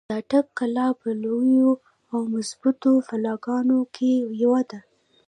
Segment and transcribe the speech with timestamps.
[0.09, 1.71] د اټک قلا په لويو
[2.11, 4.79] او مضبوطو قلاګانو کښې يوه ده۔